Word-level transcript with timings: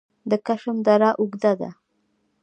د 0.29 0.31
کشم 0.45 0.77
دره 0.85 1.09
اوږده 1.19 1.53
ده 1.59 1.69